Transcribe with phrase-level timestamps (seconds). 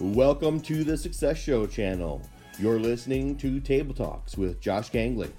[0.00, 2.20] Welcome to the Success Show channel.
[2.58, 5.30] You're listening to Table Talks with Josh Gangley.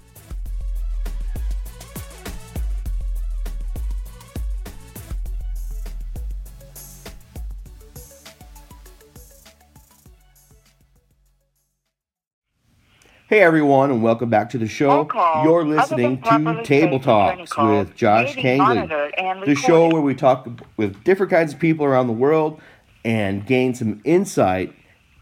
[13.28, 15.06] Hey everyone, and welcome back to the show.
[15.44, 20.48] You're listening to Table Talks with Josh Kangley, the show where we talk
[20.78, 22.58] with different kinds of people around the world
[23.06, 24.74] and gain some insight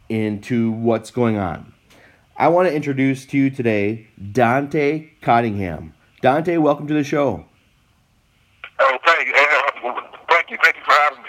[0.09, 1.75] into what's going on.
[2.35, 5.93] I want to introduce to you today Dante Cottingham.
[6.23, 7.45] Dante, welcome to the show.
[8.81, 9.35] Oh, thank you.
[9.35, 10.57] Uh, thank you.
[10.63, 11.29] Thank you for having me.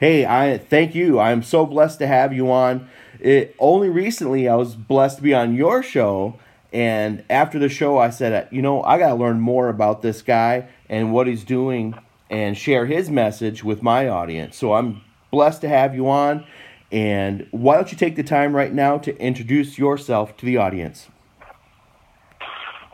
[0.00, 1.20] Hey, I thank you.
[1.20, 2.88] I'm so blessed to have you on.
[3.20, 6.40] It only recently I was blessed to be on your show,
[6.72, 10.22] and after the show, I said, you know, I got to learn more about this
[10.22, 11.94] guy and what he's doing,
[12.28, 14.56] and share his message with my audience.
[14.56, 15.02] So I'm
[15.32, 16.46] blessed to have you on.
[16.92, 21.08] And why don't you take the time right now to introduce yourself to the audience?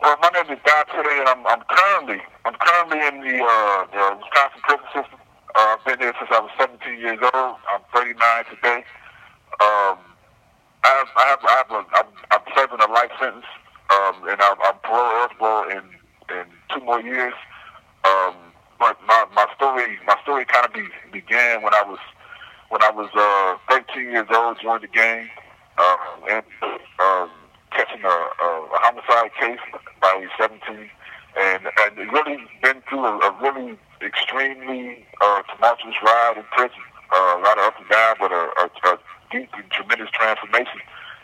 [0.01, 4.17] Well, my name is Dante, and I'm, I'm currently I'm currently in the, uh, the
[4.17, 5.19] Wisconsin prison system.
[5.53, 7.57] Uh, I've been there since I was 17 years old.
[7.67, 8.15] I'm 39
[8.49, 8.83] today.
[9.59, 9.99] Um,
[10.81, 13.45] I have, I have, I have a, I'm, I'm serving a life sentence,
[13.91, 15.83] um, and I'm, I'm parole eligible in,
[16.39, 17.33] in two more years.
[23.99, 25.27] 14 years old, joined the gang,
[25.77, 26.43] uh, um, and
[26.99, 27.27] uh,
[27.71, 28.47] catching a, a,
[28.79, 29.59] homicide case
[29.99, 30.89] by 17,
[31.39, 36.79] and and really been through a, a really extremely uh, tumultuous ride in prison.
[37.11, 38.97] Uh, a lot of up and down, but a, a, a
[39.31, 40.79] deep and tremendous transformation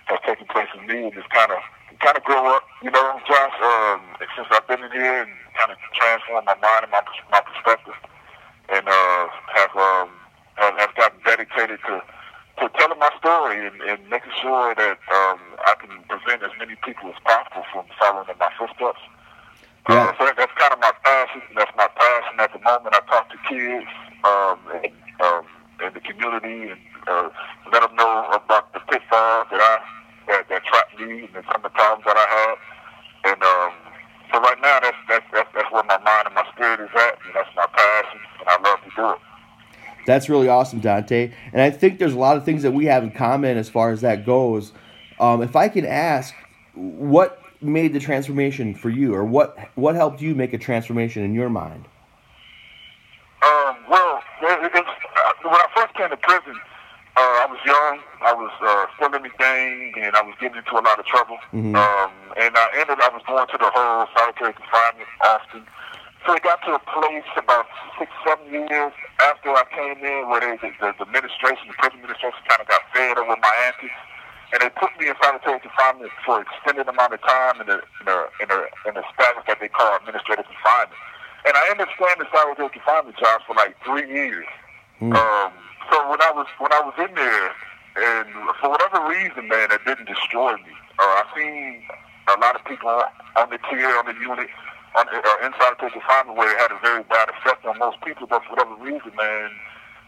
[0.06, 1.60] has taken place in me, and it's kind of
[2.04, 3.56] kind of grow up, you know, Josh.
[3.64, 4.02] Um,
[4.36, 7.02] since I've been in here and kind of transformed my mind and my
[7.32, 7.96] my perspective,
[8.68, 10.10] and uh, have um
[10.56, 12.04] have, have gotten dedicated to
[12.60, 16.76] to telling my story and, and making sure that um, I can prevent as many
[16.84, 19.00] people as possible from following in my footsteps.
[19.90, 20.10] Yeah.
[20.10, 21.42] Uh, so that's kind of my passion.
[21.56, 22.96] That's my passion at the moment.
[22.96, 23.86] I talk to kids
[24.24, 25.46] um, and, um,
[25.86, 27.30] in the community and uh,
[27.72, 29.78] let them know about the pitfalls that I
[30.28, 32.56] that, that trapped me and some of the problems that I had.
[33.32, 33.74] And um,
[34.32, 37.18] so right now, that's, that's that's that's where my mind and my spirit is at,
[37.26, 39.25] and that's my passion, and I love to do it.
[40.06, 41.32] That's really awesome, Dante.
[41.52, 43.92] And I think there's a lot of things that we have in common as far
[43.92, 44.72] as that goes.
[45.20, 46.34] Um, if I can ask,
[46.74, 51.34] what made the transformation for you, or what what helped you make a transformation in
[51.34, 51.86] your mind?
[53.42, 56.56] Um, well, it, it, uh, when I first came to prison,
[57.16, 58.00] uh, I was young.
[58.22, 61.06] I was uh, still in the gang, and I was getting into a lot of
[61.06, 61.38] trouble.
[61.54, 61.76] Mhm.
[61.76, 63.00] Um, and I ended.
[63.00, 65.66] Up I was going to the whole solitary confinement often.
[66.26, 67.70] So it got to a place about
[68.02, 72.42] six, seven years after I came in, where they, the, the, administration, the prison administration,
[72.50, 73.94] kind of got fed over my antics,
[74.50, 77.78] and they put me in solitary confinement for an extended amount of time in a
[77.78, 78.60] in a in a,
[78.90, 80.98] in a status that they call administrative confinement.
[81.46, 84.50] And I ended up staying in solitary confinement jobs for like three years.
[84.98, 85.14] Mm.
[85.14, 85.54] Um,
[85.94, 87.54] so when I was when I was in there,
[88.02, 90.74] and for whatever reason, man, it didn't destroy me.
[90.98, 91.86] Uh, I seen
[92.34, 94.50] a lot of people on the tier, on the unit,
[94.96, 98.28] on uh, inside the confinement where it had a very bad effect on most people.
[98.28, 99.50] But for whatever reason, man,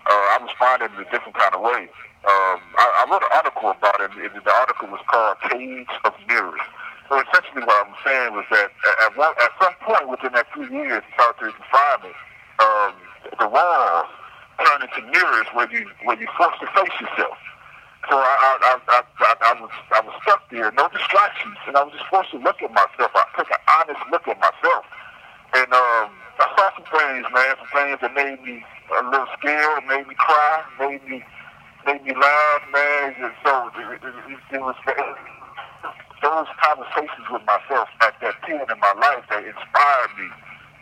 [0.07, 1.91] uh, I responded in a different kind of way.
[2.27, 6.13] Um, I, I wrote an article about it, and the article was called "Cage of
[6.27, 6.63] Mirrors."
[7.09, 8.71] So essentially, what I'm saying was that
[9.07, 12.15] at, one, at some point within that few years solitary confinement,
[12.59, 12.91] um,
[13.39, 14.11] the walls
[14.59, 17.37] turn into mirrors where you where you force to face yourself.
[18.09, 18.23] So I
[18.63, 22.31] I, I, I, was I was stuck there, no distractions, and I was just forced
[22.31, 23.11] to look at myself.
[23.11, 24.85] I took an honest look at myself,
[25.53, 26.07] and um,
[26.39, 28.63] I saw some things, man, some things that made me
[28.95, 31.19] a little scared, made me cry, made me
[31.83, 33.15] made me laugh, man.
[33.19, 34.75] And so it, it, it, it was
[36.23, 40.27] those conversations with myself at that period in my life that inspired me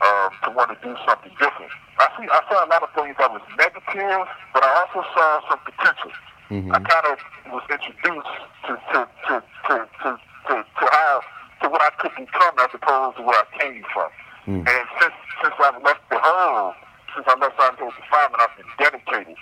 [0.06, 1.72] um, to want to do something different.
[1.98, 5.42] I see, I saw a lot of things that was negative, but I also saw
[5.50, 6.12] some potential.
[6.52, 6.70] Mhm.
[6.76, 7.18] I kind of
[7.52, 8.36] was introduced
[8.68, 10.10] to to to to to,
[10.48, 11.22] to, to how
[11.62, 14.10] to what I could become as opposed to where I came from.
[14.48, 14.62] Mm.
[14.70, 16.74] And since since I've left the home,
[17.16, 19.38] since I left Santos Confinement, I've been dedicated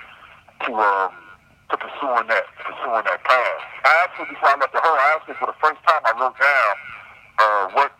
[0.63, 1.11] to um
[1.71, 3.59] to pursuing that pursuing that path.
[3.83, 6.39] I actually before I left the home, I actually for the first time I wrote
[6.39, 6.73] down
[7.39, 7.91] uh, what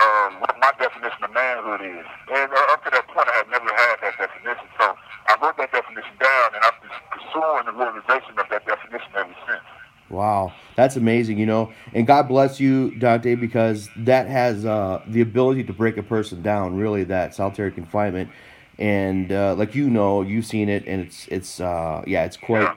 [0.00, 2.04] um, what my definition of manhood is.
[2.28, 4.68] And uh, up to that point, I had never had that definition.
[4.76, 9.08] So I wrote that definition down, and I've been pursuing the realization of that definition
[9.16, 9.64] ever since.
[10.08, 11.72] Wow, that's amazing, you know.
[11.92, 16.42] And God bless you, Dante, because that has uh, the ability to break a person
[16.42, 16.76] down.
[16.76, 18.30] Really, that solitary confinement,
[18.78, 22.72] and uh, like you know, you've seen it, and it's it's uh, yeah, it's quite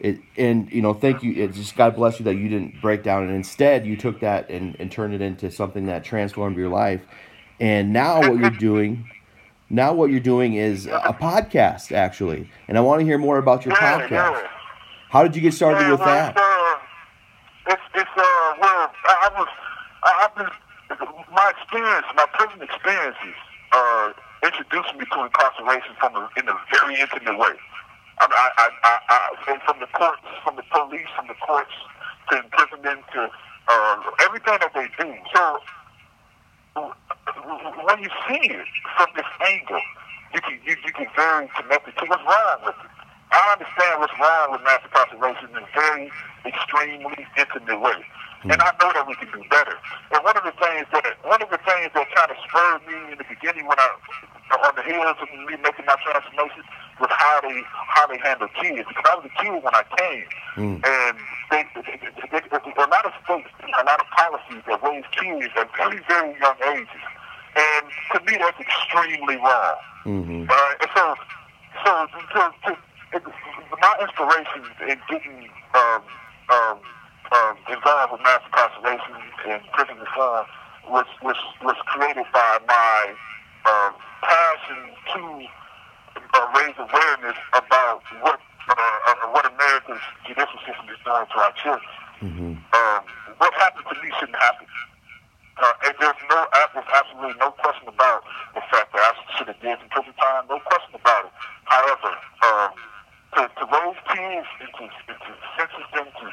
[0.00, 3.02] it and you know thank you it just god bless you that you didn't break
[3.02, 6.68] down and instead you took that and, and turned it into something that transformed your
[6.68, 7.00] life.
[7.58, 9.08] And now what you're doing
[9.70, 12.50] now what you're doing is a podcast actually.
[12.68, 14.46] And i want to hear more about your podcast.
[15.08, 16.36] how did you get started with that
[17.68, 19.48] It's, it's, uh, well, I, I was,
[20.02, 20.50] I, I've been,
[21.34, 23.36] my experience, my prison experiences,
[23.72, 24.12] uh,
[24.44, 27.56] introduced me to incarceration from a, in a very intimate way.
[28.18, 31.72] I, I, I, I, I and from the courts, from the police, from the courts
[32.30, 33.30] to imprisonment to
[33.68, 35.14] uh, everything that they do.
[35.34, 35.60] So
[37.84, 38.66] when you see it
[38.96, 39.80] from this angle,
[40.34, 43.05] you can you, you get very connected to what's wrong with it.
[43.36, 46.08] I understand what's wrong with mass incarceration in a very
[46.48, 48.00] extremely intimate way.
[48.48, 49.76] And I know that we can do better.
[50.12, 53.12] And one of the things that one of the things that kind of spurred me
[53.12, 53.88] in the beginning when I
[54.54, 56.62] on the heels of me making my transformation
[57.00, 58.86] was how they how they handle kids.
[58.86, 60.28] Because I was a kid when I came,
[60.86, 61.16] and
[61.50, 61.98] they, they,
[62.30, 66.00] they, they, a lot of states, a lot of policies that raise kids at very
[66.08, 67.04] very young ages.
[67.56, 69.76] And to me, that's extremely wrong.
[70.04, 70.44] mm-hmm.
[70.46, 71.14] Uh, and so,
[71.84, 72.75] so to, to,
[74.16, 76.02] it, my inspiration in getting um,
[76.48, 76.80] um,
[77.32, 79.14] um, involved with mass incarceration
[79.48, 80.46] and prison reform
[80.88, 83.14] was was was created by my
[83.66, 85.46] um, passion to
[86.34, 91.52] uh, raise awareness about what uh, uh, what America's judicial system is doing to our
[91.62, 91.90] children.
[92.22, 92.52] Mm-hmm.
[92.72, 93.00] Um,
[93.38, 94.66] what happened to me shouldn't happen.
[95.56, 98.22] Uh, and there's no, there's absolutely no question about
[98.54, 100.44] the fact that I should have did some prison time.
[100.50, 101.32] No question about it.
[101.64, 102.12] However,
[102.44, 102.70] um,
[103.36, 106.26] to, to raise kids into, into sentence them to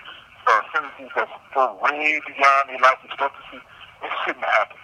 [0.47, 1.31] uh, sentences
[1.63, 3.59] that go way beyond their life expectancy,
[4.03, 4.77] it shouldn't happen.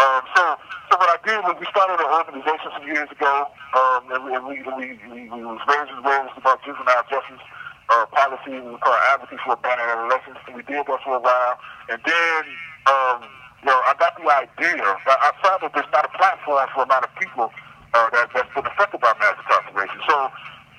[0.00, 0.42] Um, so,
[0.90, 3.46] so what I did was we started an organization some years ago,
[3.76, 4.86] um, and we, and we, we,
[5.28, 7.44] we, was raising awareness about juvenile justice
[7.92, 8.58] uh, policy.
[8.58, 11.54] We called advocacy for abandoned adolescents, and we did that for a while.
[11.92, 12.40] And then,
[12.88, 13.18] um,
[13.62, 14.82] you know, I got the idea.
[14.82, 17.52] I, I found that there's not a platform for a lot of people
[17.94, 20.00] uh, that, that's been affected by mass incarceration.
[20.08, 20.16] So,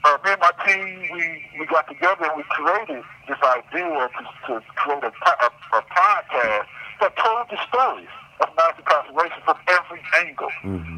[0.04, 1.24] uh, me and my team, we,
[1.60, 6.68] we got together and we created this idea to, to create a, a, a podcast
[7.00, 8.12] that told the stories
[8.42, 10.52] of mass incarceration from every angle.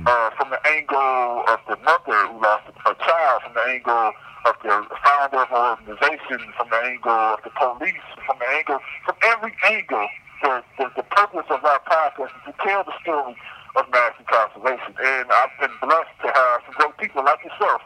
[0.06, 4.12] Uh, from the angle of the mother who lost a child, from the angle
[4.46, 8.80] of the founder of an organization, from the angle of the police, from the angle,
[9.06, 10.08] from every angle.
[10.42, 13.36] The, the, the purpose of our podcast is to tell the story
[13.76, 14.94] of mass incarceration.
[14.98, 17.82] And I've been blessed to have some great people like yourself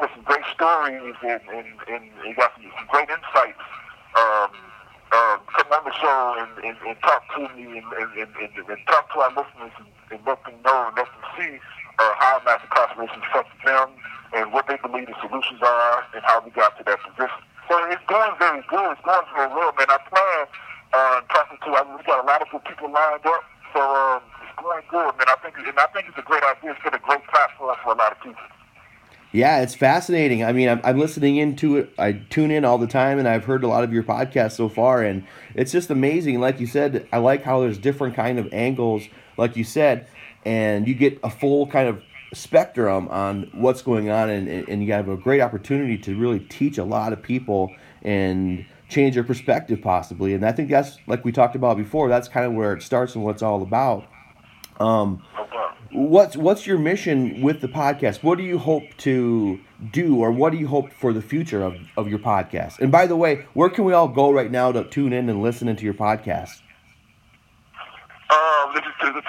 [0.00, 3.60] with some great stories and, and, and got some, some great insights.
[4.16, 4.50] Um,
[5.70, 9.12] come on the show and, and, and talk to me and, and, and, and, talk
[9.12, 11.58] to our listeners and, and let them know and let them see
[11.98, 13.90] uh, how mass incarceration affects them
[14.34, 17.42] and what they believe the solutions are and how we got to that position.
[17.68, 18.98] So it's going very good.
[18.98, 19.90] It's going very well, man.
[19.90, 20.42] I plan
[20.94, 21.68] on talking to.
[21.74, 23.44] I mean, we got a lot of good people lined up,
[23.74, 25.28] so um, it's going good, man.
[25.30, 26.74] I think, and I think it's a great idea.
[26.74, 28.42] It's been a great platform for a lot of people.
[29.32, 30.42] Yeah, it's fascinating.
[30.44, 31.92] I mean, I'm, I'm listening into it.
[31.98, 34.68] I tune in all the time, and I've heard a lot of your podcasts so
[34.68, 35.24] far, and
[35.54, 36.40] it's just amazing.
[36.40, 39.04] Like you said, I like how there's different kind of angles,
[39.36, 40.08] like you said,
[40.44, 42.02] and you get a full kind of
[42.34, 46.76] spectrum on what's going on, and, and you have a great opportunity to really teach
[46.78, 50.34] a lot of people and change their perspective possibly.
[50.34, 52.08] And I think that's like we talked about before.
[52.08, 54.08] That's kind of where it starts and what it's all about.
[54.80, 55.22] Um.
[55.92, 58.22] What's what's your mission with the podcast?
[58.22, 59.58] What do you hope to
[59.90, 62.78] do, or what do you hope for the future of, of your podcast?
[62.78, 65.42] And by the way, where can we all go right now to tune in and
[65.42, 66.62] listen into your podcast?
[68.30, 68.82] Um, to,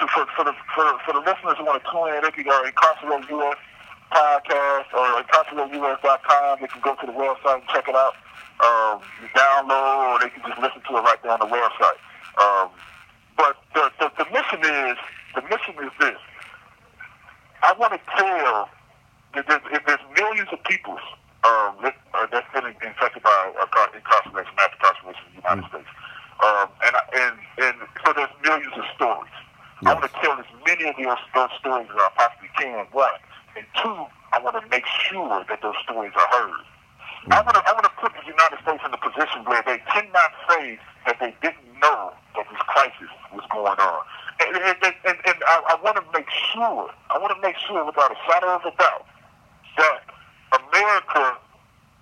[0.06, 2.62] for, for, the, for, for the listeners who want to tune in, they can go
[2.62, 3.58] to Incarcerate US
[4.12, 6.58] podcast or incarcerateus.com.
[6.60, 8.14] They can go to the website and check it out.
[8.62, 9.02] Um,
[9.34, 11.98] download, or they can just listen to it right there on the website.
[12.40, 12.70] Um,
[13.36, 14.96] but the, the, the mission is
[15.34, 16.18] the mission is this.
[17.62, 18.68] I want to tell
[19.34, 20.98] that there's, if there's millions of people
[21.44, 25.90] um, that, uh, that's been infected by uh, incarceration, mass incarceration in the United States,
[26.42, 29.30] um, and, and and so there's millions of stories.
[29.86, 32.86] I want to tell as many of those, those stories as I possibly can.
[32.94, 33.10] One
[33.56, 36.62] and two, I want to make sure that those stories are heard.
[37.30, 39.78] I want to I want to put the United States in a position where they
[39.90, 44.02] cannot say that they didn't know that this crisis was going on.
[44.42, 47.84] And, and, and, and, I, I want to make sure, I want to make sure
[47.84, 49.06] without a shadow of a doubt
[49.78, 50.02] that
[50.52, 51.38] America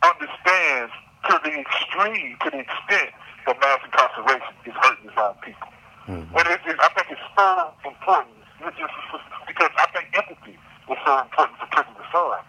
[0.03, 0.93] understands
[1.29, 3.13] to the extreme, to the extent
[3.47, 5.69] that mass incarceration is hurting its own people.
[6.09, 6.37] Mm-hmm.
[6.37, 8.37] And it, it, I think it's so important
[8.77, 8.95] just,
[9.47, 12.43] because I think empathy is so important for prison reform.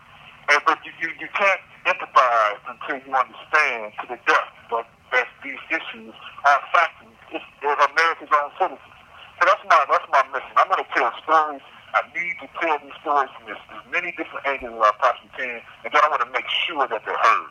[0.49, 5.27] And but you, you, you can't empathize until you understand to the depth but that
[5.43, 6.15] these issues
[6.47, 9.00] are affecting It's America's own citizens.
[9.41, 10.51] So that's my that's my mission.
[10.55, 11.61] I'm going to tell stories.
[11.95, 15.61] I need to tell these stories from as many different angles as I possibly can,
[15.83, 17.49] and then I want to make sure that they're heard.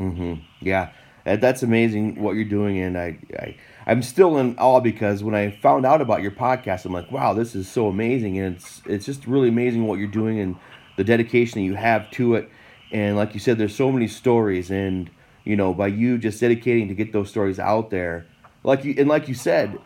[0.00, 0.34] Mm-hmm.
[0.60, 0.90] Yeah,
[1.24, 3.56] that's amazing what you're doing, and I, I
[3.86, 7.32] I'm still in awe because when I found out about your podcast, I'm like, wow,
[7.32, 10.56] this is so amazing, and it's it's just really amazing what you're doing and
[10.96, 12.50] the dedication that you have to it.
[12.90, 15.08] And like you said, there's so many stories, and
[15.44, 18.26] you know, by you just dedicating to get those stories out there,
[18.64, 19.78] like you and like you said,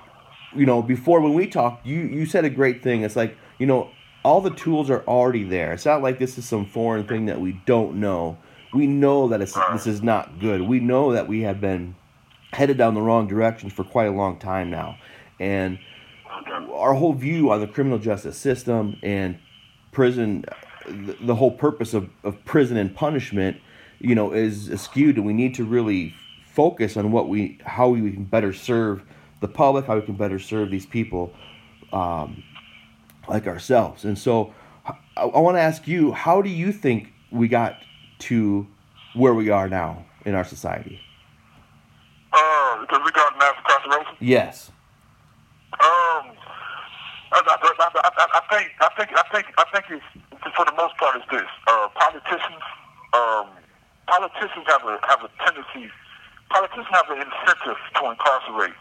[0.55, 3.03] you know, before when we talked, you you said a great thing.
[3.03, 3.91] It's like you know,
[4.25, 5.73] all the tools are already there.
[5.73, 8.39] It's not like this is some foreign thing that we don't know.
[8.73, 10.61] We know that it's, this is not good.
[10.63, 11.95] We know that we have been
[12.53, 14.99] headed down the wrong direction for quite a long time now,
[15.39, 15.79] and
[16.73, 19.39] our whole view on the criminal justice system and
[19.93, 20.45] prison
[20.87, 23.57] the whole purpose of, of prison and punishment,
[24.01, 28.13] you know, is skewed, and we need to really focus on what we, how we
[28.13, 29.03] can better serve
[29.45, 31.31] the public, how we can better serve these people,
[31.93, 32.43] um,
[33.29, 34.07] like ourselves.
[34.07, 34.55] And so,
[34.87, 37.77] I, I want to ask you, how do you think we got
[38.21, 38.67] to
[39.15, 40.99] where we are now in our society?
[42.33, 44.17] Uh, because we got mass incarceration.
[44.19, 44.71] Yes.
[45.75, 46.33] Um,
[47.31, 50.97] I, I, I, I, think, I think, I think, I think it's for the most
[50.97, 52.65] part, is this: uh, politicians,
[53.13, 53.47] um,
[54.07, 55.93] politicians have a have a tendency.
[56.49, 58.79] Politicians have an incentive to incarcerate.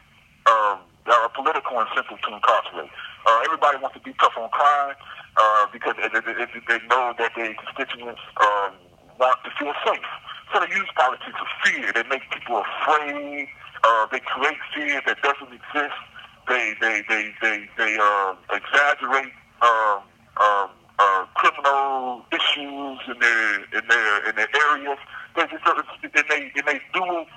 [1.05, 2.89] There are political incentive to incarcerate.
[3.27, 4.95] Uh, everybody wants to be tough on crime
[5.35, 8.71] uh, because they, they know that their constituents um,
[9.19, 10.07] want to feel safe.
[10.53, 11.91] So they use politics of fear.
[11.91, 13.47] They make people afraid.
[13.83, 15.99] Uh, they create fear that doesn't exist.
[16.47, 20.03] They they they they they uh, exaggerate um,
[20.39, 20.69] um,
[20.99, 24.99] uh, criminal issues in their in their in their areas.
[25.35, 27.27] They just and they and they do it,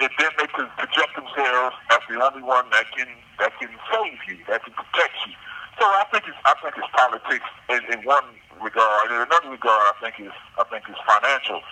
[0.00, 3.06] and then they can project themselves as the only one that can
[3.38, 5.34] that can save you, that can protect you.
[5.78, 8.26] So I think it's I think it's politics in, in one
[8.58, 9.14] regard.
[9.14, 11.62] In another regard, I think is I think it's financial.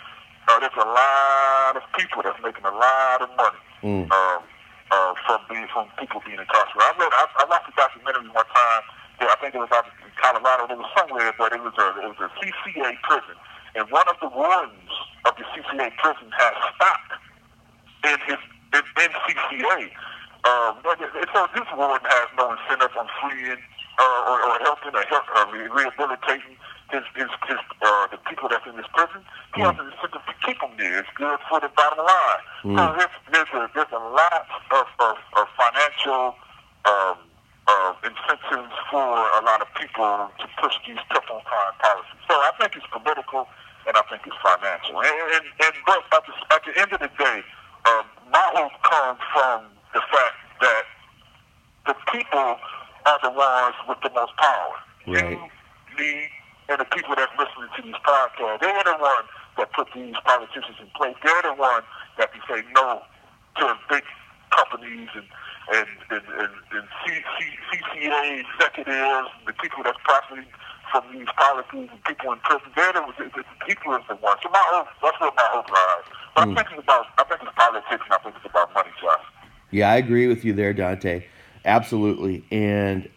[0.48, 4.04] Uh, there's a lot of people that's making a lot of money mm.
[4.08, 4.40] um,
[4.88, 6.80] uh, from being from people being incarcerated.
[6.80, 8.84] I read I, I watched a documentary one time.
[9.18, 10.70] I think it was out in Colorado.
[10.70, 13.36] It was somewhere, but it was a it was a CCA prison,
[13.74, 14.94] and one of the wardens
[15.26, 17.04] of the CCA prison had stock
[18.06, 18.40] in his
[18.72, 19.90] in, in CCA.
[20.48, 23.60] Um, so this warden has no incentive on freeing
[23.98, 26.56] uh, or, or helping or help, uh, rehabilitating
[26.88, 29.20] his, his, his uh, the people that's in this prison.
[29.54, 29.68] He mm.
[29.68, 31.00] has an incentive to keep them there.
[31.00, 32.42] It's good for the bottom line.
[32.64, 32.76] Mm.
[32.78, 36.32] So there's, there's a there's a lot of, of, of financial
[36.88, 37.18] um,
[37.68, 42.20] uh, incentives for a lot of people to push these tough on crime policies.
[42.24, 43.44] So I think it's political
[43.84, 44.96] and I think it's financial.
[44.96, 47.44] And, and, and but at the, at the end of the day,
[47.84, 50.84] um, my hope comes from the fact that
[51.86, 52.56] the people
[53.06, 54.76] are the ones with the most power.
[55.06, 55.30] Right.
[55.30, 55.48] You,
[55.96, 56.28] me,
[56.68, 60.76] and the people that listening to these podcasts, they're the ones that put these politicians
[60.80, 61.16] in place.
[61.24, 61.84] They're the ones
[62.18, 63.02] that can say no
[63.58, 64.04] to big
[64.50, 65.24] companies and
[65.68, 70.48] and, and, and, and CCA executives, the people that's profiting
[70.90, 74.40] from these policies, and people in prison, they're the, the, the people is the ones.
[74.42, 76.06] So my hope, that's what my hope lies.
[76.34, 76.52] But mm.
[76.52, 79.26] I think it's about, I think it's politics, and I think it's about money, Josh.
[79.70, 81.26] Yeah, I agree with you there, Dante.
[81.64, 82.44] Absolutely.
[82.50, 83.08] And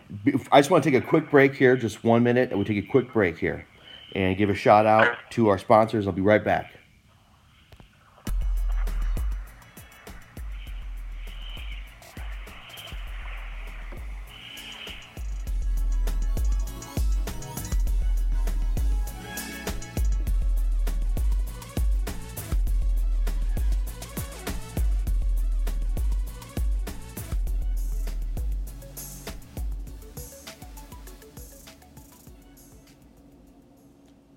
[0.52, 2.84] I just want to take a quick break here, just one minute, and we'll take
[2.84, 3.66] a quick break here
[4.14, 6.06] and give a shout out to our sponsors.
[6.08, 6.72] I'll be right back.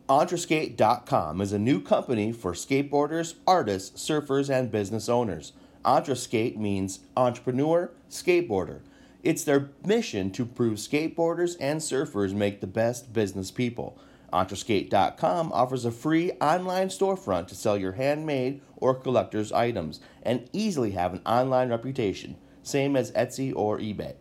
[0.09, 5.55] Entreskate.com is a new company for skateboarders, artists, surfers, and business owners.
[5.83, 8.81] Entreskate means entrepreneur, skateboarder.
[9.23, 13.97] It's their mission to prove skateboarders and surfers make the best business people.
[14.31, 20.91] Entreskate.com offers a free online storefront to sell your handmade or collector's items and easily
[20.91, 24.13] have an online reputation, same as Etsy or eBay.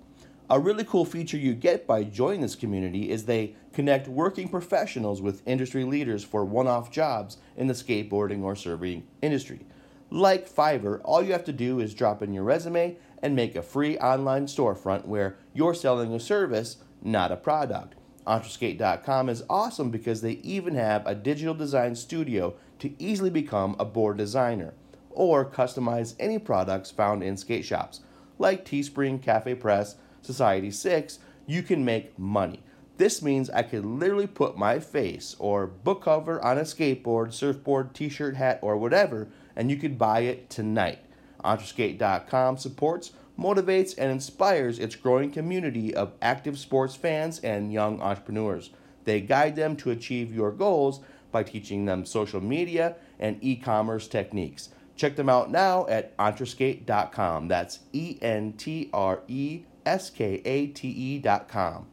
[0.50, 5.21] A really cool feature you get by joining this community is they connect working professionals
[5.21, 9.62] with industry leaders for one off jobs in the skateboarding or surfing industry.
[10.09, 13.63] Like Fiverr, all you have to do is drop in your resume and make a
[13.63, 17.95] free online storefront where you're selling a service, not a product.
[18.27, 23.85] Entreskate.com is awesome because they even have a digital design studio to easily become a
[23.85, 24.73] board designer
[25.09, 28.01] or customize any products found in skate shops
[28.39, 31.19] like Teespring, Cafe Press, Society 6.
[31.45, 32.63] You can make money.
[32.97, 37.93] This means I could literally put my face or book cover on a skateboard, surfboard,
[37.93, 40.99] t shirt, hat, or whatever, and you could buy it tonight.
[41.43, 48.69] Entreskate.com supports, motivates, and inspires its growing community of active sports fans and young entrepreneurs.
[49.05, 51.01] They guide them to achieve your goals
[51.31, 54.69] by teaching them social media and e commerce techniques.
[54.95, 57.47] Check them out now at entreskate.com.
[57.47, 61.87] That's E N T R E S K A T com.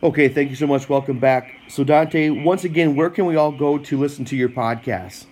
[0.00, 0.88] Okay, thank you so much.
[0.88, 1.50] Welcome back.
[1.66, 5.26] So, Dante, once again, where can we all go to listen to your podcast?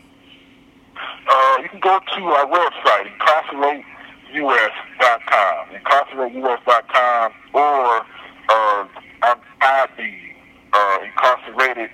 [1.31, 8.05] Uh, you can go to our website, incarcerateus.com, incarcerateus.com, or
[8.49, 8.89] uh,
[9.23, 10.35] on Podbean,
[10.73, 11.91] uh, incarcerated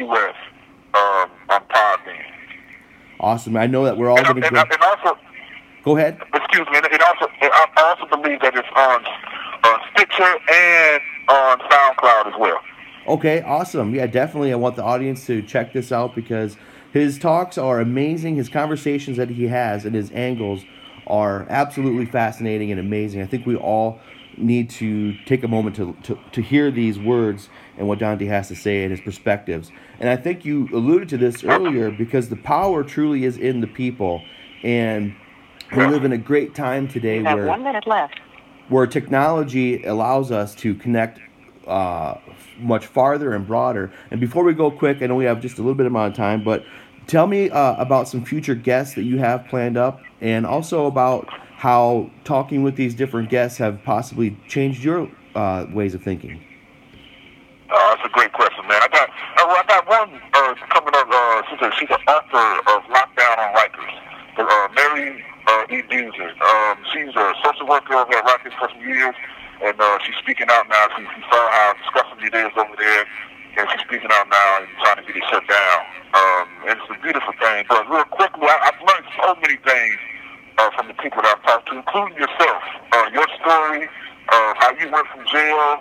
[0.00, 0.34] US
[0.94, 2.22] um, on Podbean.
[3.20, 3.56] Awesome.
[3.56, 4.56] I know that we're all going to go.
[4.60, 5.18] and also,
[5.84, 6.18] Go ahead.
[6.34, 9.04] excuse me, and it also, I also believe that it's on
[9.64, 12.60] uh, Stitcher and on SoundCloud as well.
[13.08, 13.94] Okay, awesome.
[13.94, 14.52] Yeah, definitely.
[14.52, 16.56] I want the audience to check this out because
[16.92, 18.36] his talks are amazing.
[18.36, 20.64] His conversations that he has and his angles
[21.06, 23.22] are absolutely fascinating and amazing.
[23.22, 24.00] I think we all
[24.40, 28.48] need to take a moment to, to, to hear these words and what Dante has
[28.48, 29.70] to say and his perspectives.
[29.98, 33.66] And I think you alluded to this earlier because the power truly is in the
[33.66, 34.22] people.
[34.62, 35.14] And
[35.76, 38.20] we live in a great time today You where one minute left.
[38.68, 41.20] where technology allows us to connect
[41.66, 42.18] uh,
[42.58, 43.92] much farther and broader.
[44.10, 46.16] And before we go quick, I know we have just a little bit amount of
[46.16, 46.64] time, but
[47.06, 51.28] tell me uh, about some future guests that you have planned up, and also about
[51.60, 56.40] how talking with these different guests have possibly changed your uh, ways of thinking.
[57.68, 58.80] Uh, that's a great question, man.
[58.80, 61.04] I got I got one uh, coming up.
[61.12, 63.92] Uh, she's, a, she's an author of Lockdown on Rikers.
[64.40, 65.84] Uh, Mary uh, E.
[65.84, 66.32] Buser.
[66.40, 69.14] Um, she's a social worker over at Rikers for some years,
[69.60, 70.88] and uh, she's speaking out now.
[70.96, 73.04] She, she saw how disgusting it is over there,
[73.60, 75.80] and she's speaking out now and trying to get it shut down.
[76.16, 77.68] Um, and it's a beautiful thing.
[77.68, 80.00] But real quickly, I, learned so many things
[80.60, 82.62] uh, from the people that I've talked to, including yourself.
[82.92, 83.88] Uh, your story,
[84.28, 85.80] uh, how you went from jail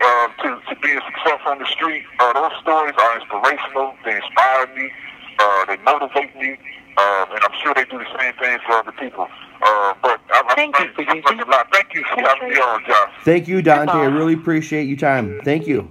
[0.00, 2.04] uh, to, to being successful on the street.
[2.18, 3.94] Uh, those stories are inspirational.
[4.04, 4.90] They inspire me.
[5.38, 6.56] Uh, they motivate me.
[6.96, 9.26] Uh, and I'm sure they do the same thing for other people.
[9.62, 11.64] Uh, but I, I, Thank you for I, using- a.
[11.72, 13.10] Thank you for having me on, Josh.
[13.24, 13.92] Thank you, Dante.
[13.92, 15.40] I really appreciate your time.
[15.44, 15.90] Thank you.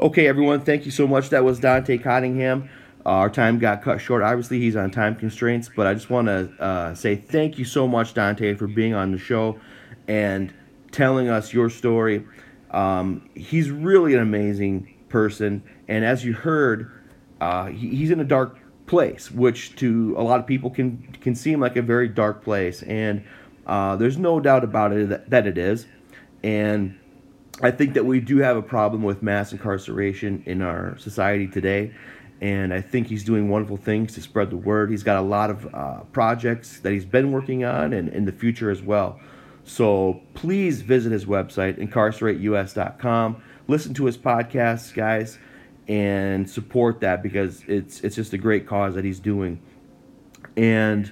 [0.00, 1.30] Okay, everyone, thank you so much.
[1.30, 2.68] That was Dante Cottingham.
[3.06, 4.22] Uh, our time got cut short.
[4.22, 7.86] Obviously, he's on time constraints, but I just want to uh, say thank you so
[7.86, 9.58] much, Dante, for being on the show
[10.08, 10.52] and
[10.90, 12.24] telling us your story.
[12.70, 16.90] Um, he's really an amazing person, and as you heard,
[17.40, 21.34] uh, he, he's in a dark place, which to a lot of people can can
[21.34, 23.22] seem like a very dark place, and
[23.66, 25.86] uh, there's no doubt about it that, that it is,
[26.42, 26.98] and
[27.62, 31.92] I think that we do have a problem with mass incarceration in our society today,
[32.44, 34.90] and I think he's doing wonderful things to spread the word.
[34.90, 38.32] He's got a lot of uh, projects that he's been working on, and in the
[38.32, 39.18] future as well.
[39.64, 43.42] So please visit his website, incarcerateus.com.
[43.66, 45.38] Listen to his podcasts, guys,
[45.88, 49.58] and support that because it's it's just a great cause that he's doing.
[50.54, 51.10] And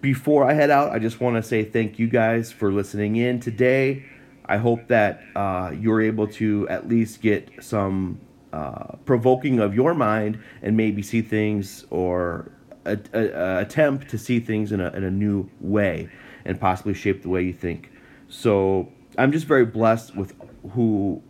[0.00, 3.38] before I head out, I just want to say thank you guys for listening in
[3.38, 4.04] today.
[4.44, 8.18] I hope that uh, you're able to at least get some
[8.56, 12.50] uh, provoking of your mind and maybe see things or
[12.86, 16.08] a, a, a attempt to see things in a, in a new way
[16.46, 17.90] and possibly shape the way you think.
[18.28, 20.34] So I'm just very blessed with
[20.72, 21.22] who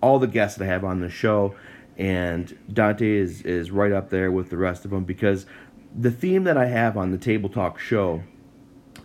[0.00, 1.54] all the guests that I have on the show,
[1.96, 5.46] and Dante is is right up there with the rest of them because
[5.96, 8.24] the theme that I have on the Table Talk show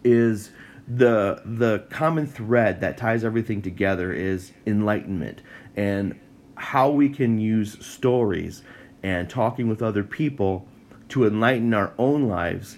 [0.03, 0.49] is
[0.87, 5.43] the the common thread that ties everything together is enlightenment
[5.75, 6.19] and
[6.57, 8.63] how we can use stories
[9.03, 10.67] and talking with other people
[11.09, 12.77] to enlighten our own lives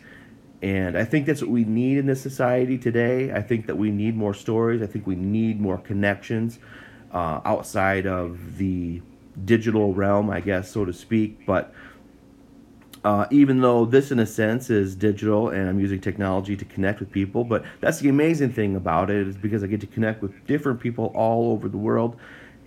[0.61, 3.31] and I think that's what we need in this society today.
[3.31, 4.81] I think that we need more stories.
[4.81, 6.59] I think we need more connections
[7.13, 9.01] uh, outside of the
[9.45, 11.45] digital realm, I guess, so to speak.
[11.45, 11.73] But
[13.05, 16.99] uh, even though this, in a sense, is digital and I'm using technology to connect
[16.99, 20.21] with people, but that's the amazing thing about it is because I get to connect
[20.21, 22.19] with different people all over the world.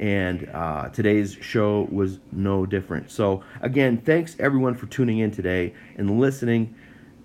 [0.03, 3.09] And uh, today's show was no different.
[3.09, 6.75] So, again, thanks everyone for tuning in today and listening.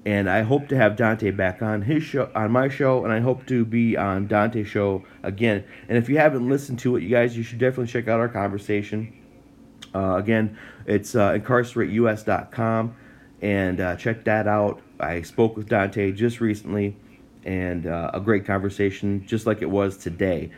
[0.05, 3.19] And I hope to have Dante back on his show, on my show, and I
[3.19, 5.63] hope to be on Dante's show again.
[5.89, 8.29] And if you haven't listened to it, you guys, you should definitely check out our
[8.29, 9.11] conversation.
[9.95, 12.95] Uh, again, it's uh, incarcerateus.com,
[13.41, 14.81] and uh, check that out.
[14.99, 16.95] I spoke with Dante just recently,
[17.43, 20.51] and uh, a great conversation, just like it was today.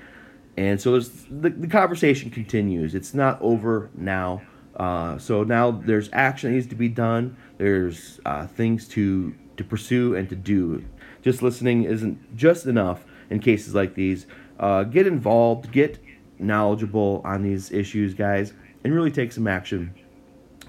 [0.59, 2.93] And so the, the conversation continues.
[2.93, 4.41] It's not over now.
[4.75, 7.37] Uh, so now there's action that needs to be done.
[7.57, 10.83] There's uh, things to to pursue and to do.
[11.21, 14.25] Just listening isn't just enough in cases like these.
[14.59, 15.97] Uh, get involved, get
[16.39, 18.51] knowledgeable on these issues, guys,
[18.83, 19.93] and really take some action.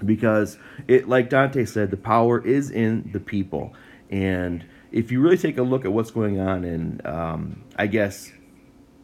[0.05, 3.73] Because it, like Dante said, the power is in the people.
[4.09, 8.31] And if you really take a look at what's going on, and um, I guess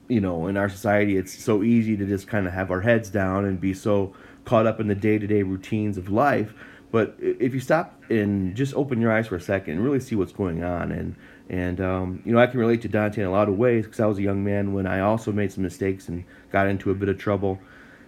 [0.08, 3.10] you know, in our society, it's so easy to just kind of have our heads
[3.10, 4.14] down and be so
[4.46, 6.54] caught up in the day to day routines of life.
[6.92, 10.16] But if you stop and just open your eyes for a second and really see
[10.16, 11.16] what's going on, and
[11.50, 14.00] and um, you know, I can relate to Dante in a lot of ways because
[14.00, 16.96] I was a young man when I also made some mistakes and got into a
[16.96, 17.60] bit of trouble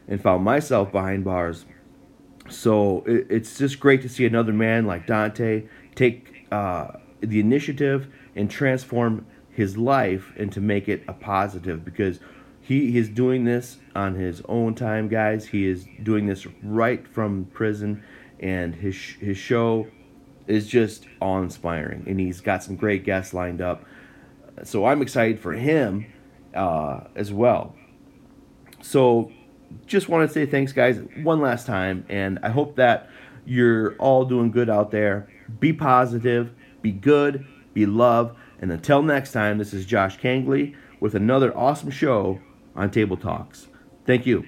[0.07, 1.65] and found myself behind bars.
[2.49, 6.87] So it, it's just great to see another man like Dante take uh,
[7.19, 9.25] the initiative and transform
[9.59, 12.21] his life and to make it a positive because
[12.61, 15.47] he is doing this on his own time, guys.
[15.47, 18.01] He is doing this right from prison,
[18.39, 19.87] and his his show
[20.47, 23.83] is just awe inspiring, and he's got some great guests lined up.
[24.63, 26.05] So I'm excited for him
[26.55, 27.75] uh, as well.
[28.81, 29.29] So
[29.87, 33.09] just want to say thanks, guys, one last time, and I hope that
[33.45, 35.27] you're all doing good out there.
[35.59, 41.15] Be positive, be good, be love, and until next time, this is Josh Kangley with
[41.15, 42.39] another awesome show
[42.75, 43.67] on Table Talks.
[44.05, 44.45] Thank you.